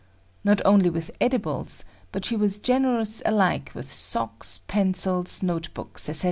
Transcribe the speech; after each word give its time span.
Not 0.43 0.63
only 0.65 0.89
with 0.89 1.11
edibles, 1.21 1.83
but 2.11 2.25
she 2.25 2.35
was 2.35 2.57
generous 2.57 3.21
alike 3.23 3.69
with 3.75 3.93
socks, 3.93 4.61
pencils, 4.67 5.43
note 5.43 5.71
books, 5.75 6.09
etc. 6.09 6.19